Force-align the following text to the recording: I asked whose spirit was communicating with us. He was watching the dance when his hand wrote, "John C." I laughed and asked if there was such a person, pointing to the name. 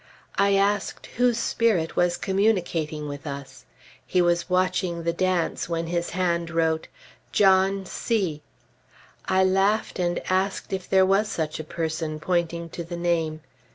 I 0.39 0.55
asked 0.55 1.05
whose 1.17 1.37
spirit 1.37 1.95
was 1.95 2.17
communicating 2.17 3.07
with 3.07 3.27
us. 3.27 3.65
He 4.03 4.19
was 4.19 4.49
watching 4.49 5.03
the 5.03 5.13
dance 5.13 5.69
when 5.69 5.85
his 5.85 6.09
hand 6.09 6.49
wrote, 6.49 6.87
"John 7.31 7.85
C." 7.85 8.41
I 9.25 9.43
laughed 9.43 9.99
and 9.99 10.19
asked 10.27 10.73
if 10.73 10.89
there 10.89 11.05
was 11.05 11.27
such 11.29 11.59
a 11.59 11.63
person, 11.63 12.19
pointing 12.19 12.69
to 12.69 12.83
the 12.83 12.97
name. 12.97 13.41